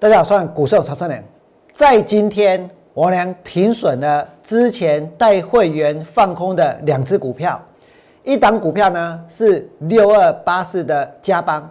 [0.00, 1.22] 大家好，我是股市曹生良。
[1.74, 7.60] 在今天，我俩停损了之前带会员放空的两只股票，
[8.24, 11.70] 一档股票呢是六二八四的嘉邦，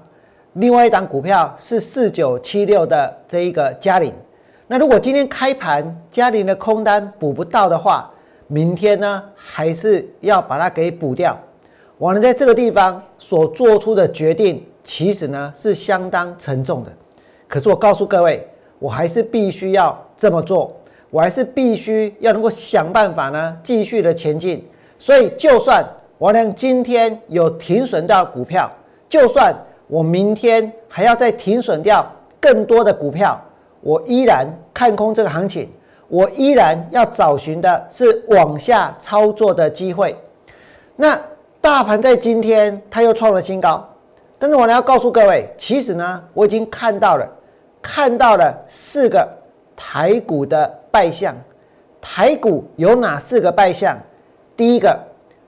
[0.53, 4.13] 另外一档股票是四九七六的这一个嘉麟。
[4.67, 8.11] 那如果今天开盘嘉麟的空单补不到的话，
[8.45, 11.35] 明天呢还是要把它给补掉。
[11.97, 16.91] 我呢在这个地方所做出的决定，其实呢是相当沉重的。
[17.49, 20.71] 可是我告诉各位，我还是必须要这么做，
[21.09, 24.63] 我还是必须要能够想办法呢，继续的前进。
[24.99, 25.83] 所以，就算
[26.19, 28.71] 我俩今天有停损掉股票，
[29.09, 29.51] 就算
[29.87, 32.05] 我明天还要再停损掉
[32.39, 33.41] 更多的股票，
[33.81, 35.67] 我依然看空这个行情，
[36.07, 40.15] 我依然要找寻的是往下操作的机会。
[40.95, 41.19] 那
[41.59, 43.83] 大盘在今天它又创了新高，
[44.37, 47.27] 但是我呢要告诉各位，其实呢，我已经看到了。
[47.81, 49.27] 看到了四个
[49.75, 51.33] 台股的败相，
[52.01, 53.97] 台股有哪四个败相？
[54.57, 54.99] 第一个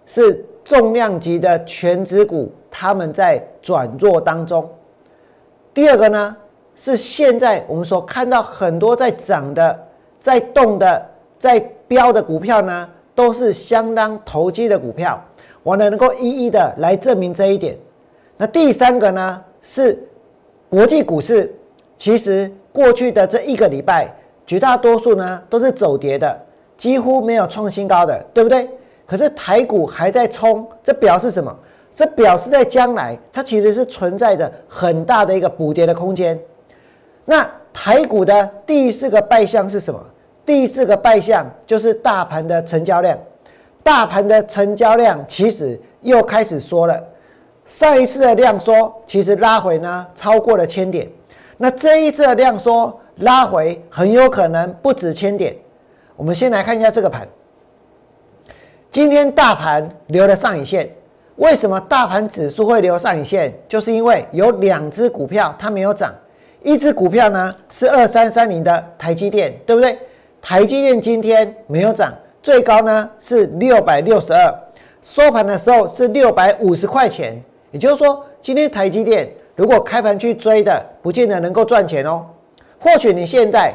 [0.05, 4.63] 是重量级的全指股，他们在转弱当中；
[5.73, 6.35] 第二个呢
[6.75, 9.87] 是现在我们所看到很多在涨的、
[10.19, 11.05] 在动的、
[11.37, 15.21] 在飙的股票呢，都是相当投机的股票。
[15.63, 17.77] 我呢能够一一的来证明这一点。
[18.37, 20.01] 那第三个呢是
[20.69, 21.53] 国际股市。
[22.01, 24.11] 其实过去的这一个礼拜，
[24.47, 26.35] 绝大多数呢都是走跌的，
[26.75, 28.67] 几乎没有创新高的，对不对？
[29.05, 31.55] 可是台股还在冲，这表示什么？
[31.93, 36.39] 这表示在将来它其实是存在着很大的一个补跌的空间。
[37.23, 40.03] 那台股的第四个败象是什么？
[40.43, 43.15] 第四个败象就是大盘的成交量，
[43.83, 46.99] 大盘的成交量其实又开始缩了。
[47.63, 51.07] 上一次的量缩，其实拉回呢超过了千点。
[51.61, 55.55] 那这一次的量缩拉回，很有可能不止千点。
[56.15, 57.27] 我们先来看一下这个盘。
[58.89, 60.89] 今天大盘留了上影线，
[61.35, 63.53] 为什么大盘指数会留上影线？
[63.69, 66.11] 就是因为有两只股票它没有涨，
[66.63, 69.99] 一只股票呢是二三三零的台积电，对不对？
[70.41, 72.11] 台积电今天没有涨，
[72.41, 74.51] 最高呢是六百六十二，
[75.03, 77.39] 收盘的时候是六百五十块钱。
[77.69, 79.31] 也就是说，今天台积电。
[79.61, 82.25] 如果开盘去追的，不见得能够赚钱哦。
[82.79, 83.71] 或许你现在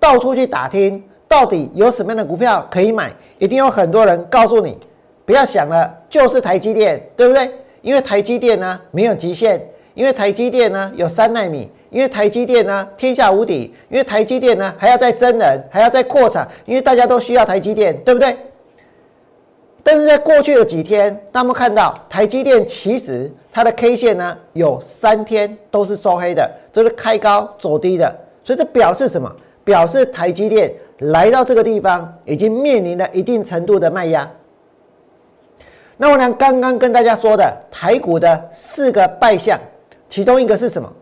[0.00, 4.76] 到处去打听，到底有什么样的股票可以买，一定有很多人告诉你，
[5.24, 7.48] 不要想了，就是台积电，对不对？
[7.82, 18.36] 因为台积电呢没有极限，因为台积电呢有三纳米，因为台积电呢天下无敌，因为台积电呢还要再增人，还要再扩产，因为大家都需要台积电，对不对？
[19.82, 29.30] 但是在过去的几天，那么看到台积电其实它的 K 线呢有三天都是收黑的，这是开高走低的，所以这表示什么？
[29.64, 34.28] 表示台积电来到这个地方已经面临了一定程度的卖压。
[35.96, 39.56] 那我俩刚刚跟大家说的台股的四个败相，
[40.08, 40.92] 其中一个是什么？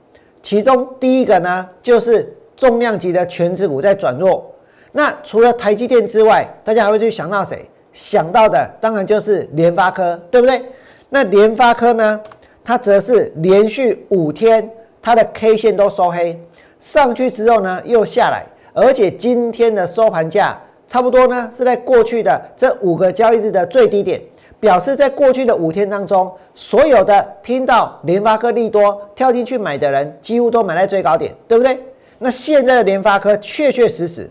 [0.42, 4.54] 其中第一个呢就是重量级的全指股在转弱。
[4.92, 7.68] 那除了台积电之外，大家还会去想到谁？
[7.92, 10.62] 想到的当然就是联发科，对不对？
[11.08, 12.20] 那联发科呢？
[12.62, 14.70] 它则是连续五天
[15.02, 16.38] 它的 K 线都收黑，
[16.78, 20.56] 上去之后呢又下来，而且今天的收盘价
[20.86, 24.20] 差不多呢是在过去的这五个交易日的最低点，
[24.60, 31.82] 表示在过去的五天当中，所有的听到联发科利多跳进去买的人，几乎都买在最高点，对不对？
[32.18, 34.30] 那现在的联发科确确实实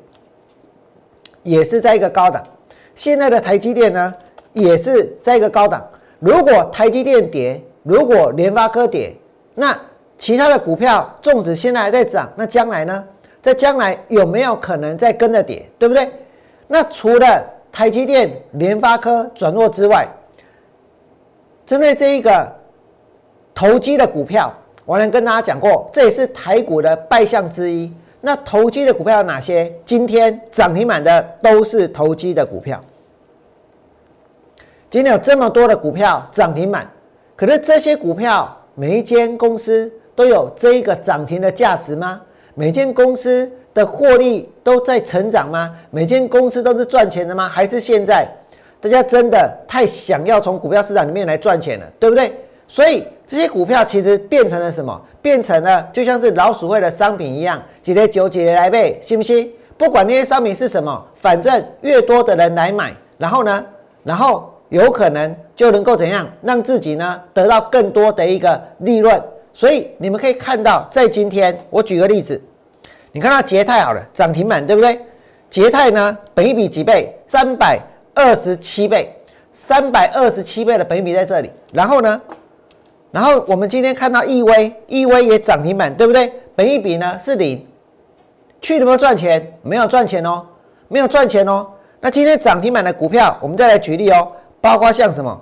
[1.43, 2.41] 也是在一个高档。
[2.99, 4.13] 现在的台积电呢，
[4.51, 5.87] 也是在一个高档。
[6.19, 9.15] 如果台积电跌，如果联发科跌，
[9.55, 9.73] 那
[10.17, 13.07] 其他的股票纵使现在还在涨，那将来呢？
[13.41, 15.65] 在将来有没有可能再跟着跌？
[15.79, 16.11] 对不对？
[16.67, 20.05] 那除了台积电、联发科转弱之外，
[21.65, 22.53] 针对这一个
[23.55, 24.53] 投机的股票，
[24.83, 27.89] 我能跟大家讲过，这也是台股的败相之一。
[28.19, 29.73] 那投机的股票有哪些？
[29.85, 32.83] 今天涨停板的都是投机的股票。
[34.89, 36.89] 今天有这么多的股票涨停板，
[37.35, 42.19] 可是这些股票每一间公司都有这一个涨停的价值吗？
[42.55, 45.75] 每间公司的获利都在成长吗？
[45.91, 47.47] 每间公司都是赚钱的吗？
[47.47, 48.27] 还是现在
[48.81, 52.33] 大家真的太想要从股票市场里面来赚钱了，对不对？
[52.67, 54.99] 所以这些股票其实变成了什么？
[55.21, 59.51] 变成了就像是老鼠会的商品一样，几来九几来背，信不信？
[59.77, 63.65] 不管那些商品是什么，反正越多的人来买，然后呢，
[64.03, 69.21] 然后有可能就能够怎样让自己呢得到更多的一个利润。
[69.51, 72.39] 所以你们可以看到，在今天，我举个例子，
[73.11, 74.99] 你看到捷泰好了，涨停板对不对？
[75.49, 77.13] 捷泰呢，本一比几倍？
[77.27, 77.79] 三百
[78.13, 79.11] 二十七倍，
[79.51, 81.51] 三百二十七倍的本一比在这里。
[81.73, 82.21] 然后呢，
[83.11, 86.31] 然后我们今天看到易威，易威也涨停板，对不对？
[86.55, 87.65] 本一比呢是零，
[88.61, 89.53] 去有没有赚钱？
[89.63, 90.45] 没有赚钱哦，
[90.87, 91.67] 没有赚钱哦。
[91.99, 94.31] 那今天涨停板的股票，我们再来举例哦，
[94.61, 95.41] 包括像什么？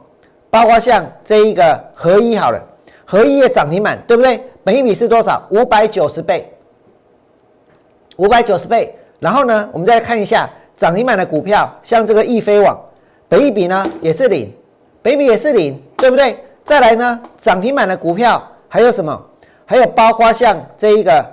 [0.50, 2.64] 包括像这一个合一好了，
[3.06, 4.42] 合一也涨停板，对不对？
[4.64, 5.46] 本一比是多少？
[5.50, 6.52] 五百九十倍，
[8.16, 8.98] 五百九十倍。
[9.20, 12.80] 然后呢，我们再看一下涨停板的股票，像这个易飞网，
[13.28, 14.54] 本一比呢也是零，
[15.02, 16.38] 本一比也是零，对不对？
[16.64, 19.20] 再来呢，涨停板的股票还有什么？
[19.66, 21.26] 还有包括像这一个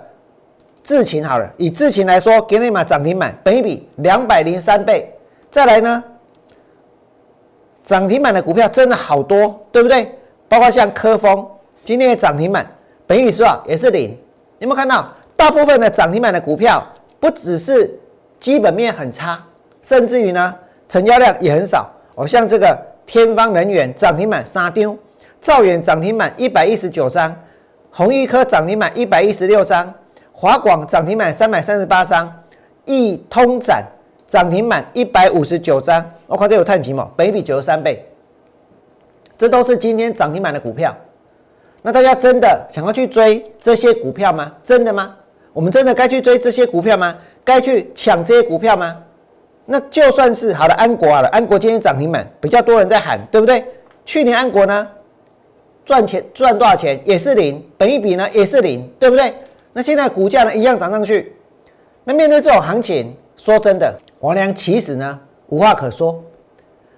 [0.83, 5.13] 智勤好了，以智勤来说，给你们涨停板，本一比两百零三倍。
[5.51, 6.03] 再来呢，
[7.85, 10.11] 涨停板的股票真的好多，对不对？
[10.49, 11.47] 包括像科峰，
[11.85, 12.67] 今天的涨停板，
[13.07, 13.63] 本一比是吧？
[13.69, 14.19] 也是零。
[14.59, 15.09] 有没有看到？
[15.37, 16.85] 大部分的涨停板的股票。
[17.21, 17.91] 不只是
[18.39, 19.43] 基本面很差，
[19.81, 20.55] 甚至于呢，
[20.87, 21.91] 成交量也很少。
[22.17, 24.95] 哦，像这个天方能源涨停板沙丢，
[25.41, 27.35] 兆远涨停板一百一十九张，
[27.91, 29.91] 宏裕科涨停板一百一十六张，
[30.33, 32.31] 华广涨停板三百三十八张，
[32.85, 33.83] 易通展
[34.35, 36.05] 涨停板一百五十九张。
[36.27, 38.05] 我看这有碳基嘛，本比九十三倍，
[39.39, 40.93] 这都是今天涨停板的股票。
[41.83, 44.53] 那大家真的想要去追这些股票吗？
[44.65, 45.15] 真的吗？
[45.53, 47.17] 我们真的该去追这些股票吗？
[47.45, 49.01] 该去抢这些股票吗？
[49.67, 53.65] 那就算是好的安国啊了，安国今天涨停板，比较多人在喊，对不对？
[54.05, 54.85] 去年安国呢
[55.85, 59.33] 赚钱赚多少钱也是零，本一比呢也是零，对不对？
[59.73, 61.33] 那现在股价呢一样涨上去。
[62.03, 66.19] 那面对这种行情，说真的，王良其实呢无话可说。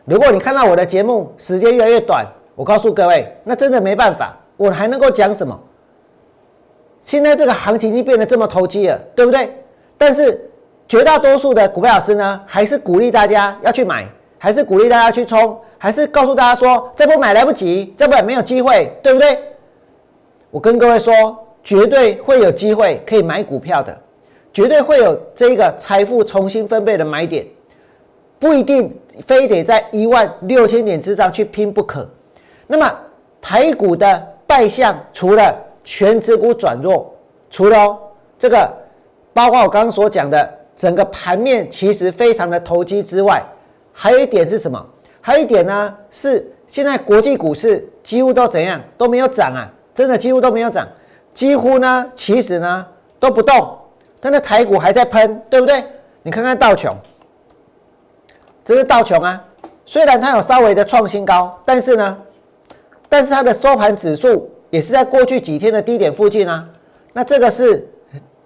[0.04, 5.58] 如果你看到我的节目时间越来越短，我告诉各位，那真的没办法，我还能够讲什么？
[7.00, 9.52] 现在这个行情已经变得这么投机了，对不对？
[9.98, 10.48] 但是
[10.87, 14.06] 绝大多数的股票老师呢，还是鼓励大家要去买，
[14.38, 19.37] 还是鼓励大家去冲，还是告诉大家说，这不买来不及，这不没有机会，对不对？
[20.52, 21.12] 我跟各位说，
[21.64, 23.99] 绝对会有机会可以买股票的，
[24.56, 27.47] 绝对会有这个财富重新分配的买点，
[28.38, 32.08] 不一定非得在一万六千点之上去拼不可。
[32.67, 32.91] 那么
[33.38, 35.55] 台股的败相，除了
[35.85, 37.14] 全指股转弱，
[37.50, 37.99] 除了
[38.38, 38.67] 这个，
[39.35, 43.44] 包括我刚刚所讲的整个盘面其实非常的投机之外，
[43.93, 44.82] 还有一点是什么？
[45.20, 50.88] 还有一点呢，是现在国际股市几乎都怎样都没有涨啊，真的几乎都没有涨，
[51.35, 52.87] 几乎呢其实呢
[53.20, 53.76] 都不动，
[54.20, 55.84] 但是台股还在喷，对不对？
[56.22, 56.96] 你看看道琼，
[58.64, 59.44] 这是道琼啊，
[59.84, 62.18] 虽然它有稍微的创新高，但是呢，
[63.08, 64.50] 但是它的收盘指数。
[64.68, 66.68] 也是在过去几天的低点附近啊，
[67.12, 67.88] 那这个是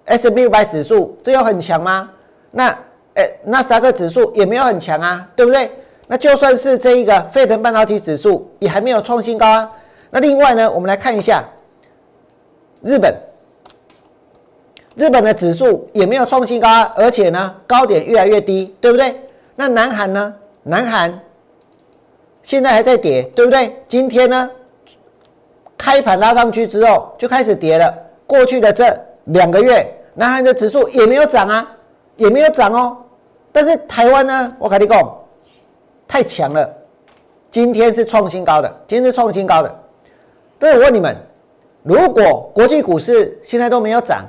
[0.05, 2.11] S M P 五百指数，这有很强吗？
[2.51, 2.69] 那
[3.15, 5.71] 诶，纳斯达克指数也没有很强啊，对不对？
[6.07, 9.69] 那就算是这一个沸腾半导体指数也还没有创新高啊。
[10.11, 11.43] 那另外呢，我们来看一下
[12.83, 13.13] 日本，
[14.95, 19.15] 日本的指数也没有创新高，而且呢高点越来越低，对不对？
[19.55, 20.35] 那南韩呢？
[20.63, 21.19] 南韩
[22.43, 23.75] 现在还在跌，对不对？
[23.87, 24.49] 今天呢？
[25.77, 27.91] 开盘拉上去之后就开始跌了。
[28.27, 28.95] 过去的这
[29.25, 31.75] 两个月，南韩的指数也没有涨啊，
[32.17, 32.97] 也没有涨哦。
[33.51, 35.17] 但是台湾呢，我跟你讲，
[36.07, 36.69] 太强了。
[37.49, 39.79] 今天是创新高的，今天是创新高的。
[40.59, 41.17] 但是我问你们，
[41.81, 44.23] 如果国际股市现在都没有涨，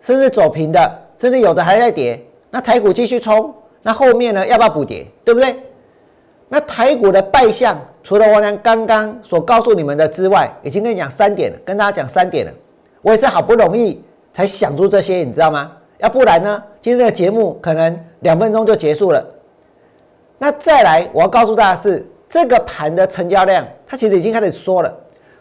[0.00, 5.06] 甚至走平的，甚至有的还在跌，那台股继续冲，那后面呢要不要补跌？
[5.24, 5.56] 对不对？
[6.48, 7.78] 那台股的败相。
[8.02, 12.52] 除了王良刚刚所告诉你们的之外，已经跟你讲三点了，跟大家讲三点了。
[13.02, 14.02] 我也是好不容易
[14.32, 15.70] 才想出这些，你知道吗？
[15.98, 19.22] 要不然呢，今天的节目可能两分钟就结束了。
[20.38, 24.90] 那再来，我要告诉大家是这个盘的成交量，它其实已经开始缩了，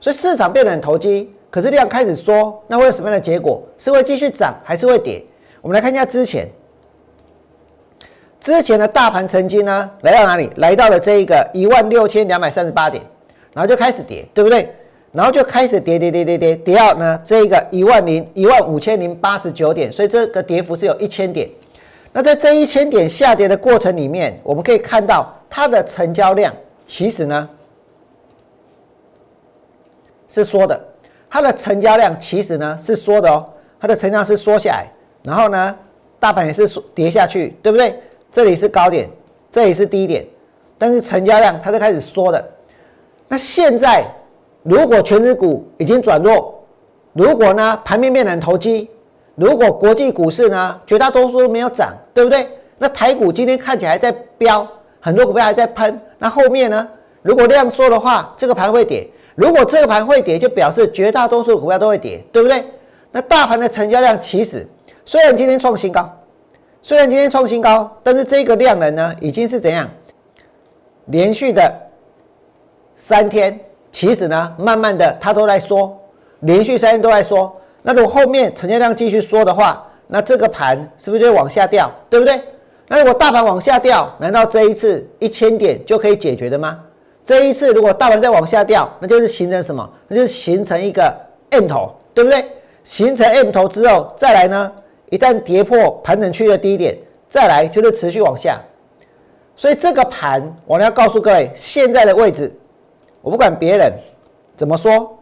[0.01, 1.34] 所以市场变得很投机。
[1.50, 3.62] 可是量开始缩，那会有什么样的结果？
[3.77, 5.24] 是会继续涨，还是会跌？
[5.62, 6.48] 我们来看一下之前。
[8.39, 10.50] 之前的大盘曾经呢来到哪里？
[10.56, 13.03] 来到了这一个一万六千两百三十八点，
[13.53, 14.70] 然后就开始跌，对不对？
[15.12, 21.50] 然后就开始跌跌跌跌跌，跌到呢这一个一万零一万五千零八十九点，所以这个跌幅是有一千点。
[22.13, 26.53] 那在这一千点下跌的过程里面，我们可以看到它的成交量
[26.86, 27.50] 其实呢
[30.29, 30.79] 是缩的，
[31.29, 33.45] 它的成交量其实呢是缩的哦，
[33.79, 34.91] 它的成交量是缩下来，
[35.24, 35.77] 然后呢
[36.19, 38.01] 大盘也是跌下去，对不对？
[38.31, 39.09] 这里是高点，
[39.50, 40.25] 这里是低点，
[40.77, 42.43] 但是成交量它是开始缩的。
[43.27, 44.03] 那现在
[44.63, 46.63] 如果全指股已经转弱，
[47.13, 48.89] 如果呢盘面变很投机，
[49.36, 52.48] 如果国际股市呢，绝大多数都没有涨，对不对？
[52.77, 54.67] 那台股今天看起来在飙，
[55.00, 56.00] 很多股票还在喷。
[56.17, 56.88] 那后面呢？
[57.21, 59.05] 如果量缩的话，这个盘会跌。
[59.39, 62.62] 如果这个盘会跌，就表示绝大多数股票都会跌，对不对？
[63.10, 64.67] 那大盘的成交量其实
[65.05, 66.13] 虽然今天创新高，
[66.81, 69.89] 虽然今天创新高，但是这个量能呢，已经是怎样？
[71.05, 71.74] 连续的
[72.98, 73.58] 三天，
[73.93, 75.98] 其实呢，慢慢的它都在缩，
[76.41, 77.50] 连续三天都在缩。
[77.81, 82.38] 那如果后面成交量继续缩的话，那这个盘是不是就往下掉，对不对？
[82.89, 86.77] 那如果大盘往下掉，难道这一次一千点就可以解决的吗？
[87.23, 89.88] 这一次如果大盘再往下掉，那就是形成什么？
[90.07, 91.15] 那就是形成一个
[91.51, 92.43] M 头，对不对？
[92.83, 94.71] 形成 M 头之后，再来呢？
[95.11, 96.97] 一旦跌破盘整区的低点，
[97.29, 98.59] 再来就是持续往下。
[99.55, 102.51] 所以这个盘，我要告诉各位，现在的位置，
[103.21, 103.91] 我不管别人
[104.55, 105.17] 怎么说，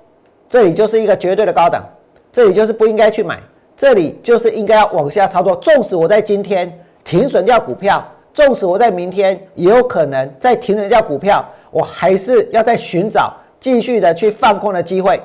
[0.47, 1.83] 这里就是一个绝对的高档，
[2.31, 3.39] 这里就是不应该去买，
[3.75, 5.55] 这里就是应该要往下操作。
[5.55, 6.71] 纵使我在今天
[7.03, 11.43] 停损掉股票，纵使我在明天也有可能再停损掉股票。
[11.71, 15.21] 我还是要再寻找继续的去放空的机会。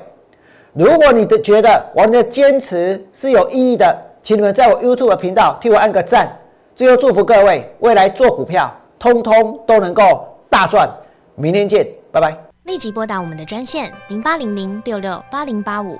[0.73, 6.27] 如果你的觉得我的坚持是有意义的，请你们在我 YouTube 频道替我按个赞。
[6.75, 10.89] 最后祝福各位未来做股票，通通都能够大赚。
[11.35, 12.35] 明天见，拜拜。
[12.63, 15.99] 立即拨打我们的专线零八零零六六八零八五